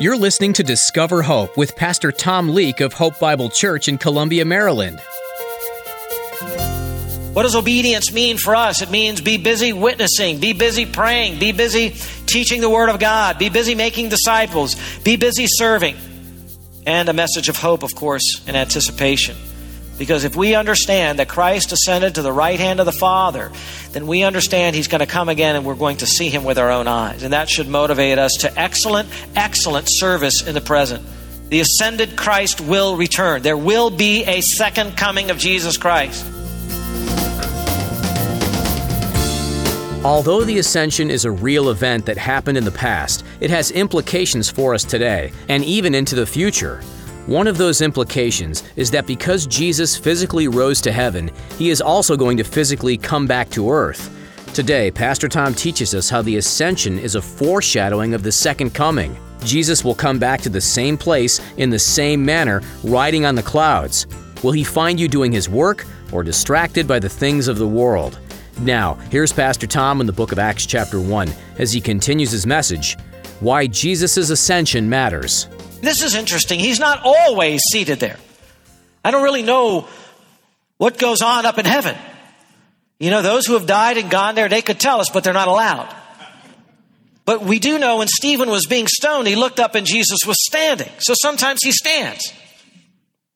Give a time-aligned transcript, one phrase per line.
[0.00, 4.44] You're listening to Discover Hope with Pastor Tom Leake of Hope Bible Church in Columbia,
[4.44, 5.00] Maryland.
[7.32, 8.80] What does obedience mean for us?
[8.80, 13.40] It means be busy witnessing, be busy praying, be busy teaching the Word of God,
[13.40, 15.96] be busy making disciples, be busy serving,
[16.86, 19.36] and a message of hope, of course, and anticipation.
[19.98, 23.50] Because if we understand that Christ ascended to the right hand of the Father,
[23.92, 26.56] then we understand He's going to come again and we're going to see Him with
[26.56, 27.24] our own eyes.
[27.24, 31.04] And that should motivate us to excellent, excellent service in the present.
[31.48, 33.42] The ascended Christ will return.
[33.42, 36.24] There will be a second coming of Jesus Christ.
[40.04, 44.48] Although the ascension is a real event that happened in the past, it has implications
[44.48, 46.80] for us today and even into the future.
[47.28, 52.16] One of those implications is that because Jesus physically rose to heaven, he is also
[52.16, 54.10] going to physically come back to earth.
[54.54, 59.14] Today, Pastor Tom teaches us how the ascension is a foreshadowing of the second coming.
[59.44, 63.42] Jesus will come back to the same place in the same manner, riding on the
[63.42, 64.06] clouds.
[64.42, 68.18] Will he find you doing his work or distracted by the things of the world?
[68.60, 72.46] Now, here's Pastor Tom in the book of Acts, chapter 1, as he continues his
[72.46, 72.96] message
[73.40, 75.46] Why Jesus' Ascension Matters.
[75.80, 76.58] This is interesting.
[76.58, 78.18] He's not always seated there.
[79.04, 79.88] I don't really know
[80.76, 81.96] what goes on up in heaven.
[82.98, 85.32] You know, those who have died and gone there, they could tell us, but they're
[85.32, 85.94] not allowed.
[87.24, 90.36] But we do know when Stephen was being stoned, he looked up and Jesus was
[90.46, 90.90] standing.
[90.98, 92.32] So sometimes he stands.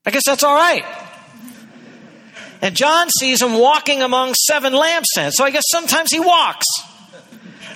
[0.05, 0.83] I guess that's all right.
[2.61, 5.33] And John sees him walking among seven lampstands.
[5.33, 6.65] So I guess sometimes he walks.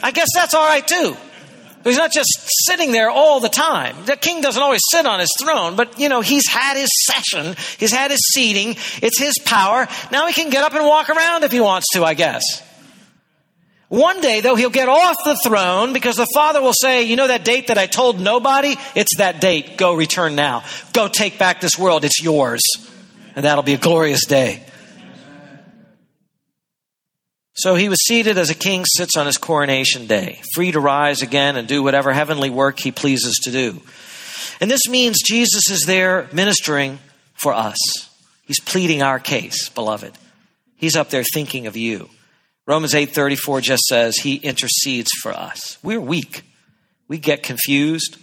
[0.01, 1.15] I guess that's all right too.
[1.87, 2.29] He's not just
[2.65, 3.95] sitting there all the time.
[4.05, 7.55] The king doesn't always sit on his throne, but you know, he's had his session,
[7.77, 9.87] he's had his seating, it's his power.
[10.11, 12.43] Now he can get up and walk around if he wants to, I guess.
[13.89, 17.27] One day, though, he'll get off the throne because the father will say, You know
[17.27, 18.75] that date that I told nobody?
[18.95, 19.77] It's that date.
[19.77, 20.65] Go return now.
[20.91, 22.03] Go take back this world.
[22.03, 22.61] It's yours.
[23.35, 24.65] And that'll be a glorious day.
[27.67, 31.21] So he was seated as a king sits on his coronation day, free to rise
[31.21, 33.81] again and do whatever heavenly work he pleases to do.
[34.61, 36.99] And this means Jesus is there ministering
[37.33, 37.77] for us.
[38.45, 40.17] He's pleading our case, beloved.
[40.77, 42.09] He's up there thinking of you.
[42.65, 45.77] Romans 8:34 just says he intercedes for us.
[45.83, 46.43] We're weak.
[47.09, 48.15] We get confused.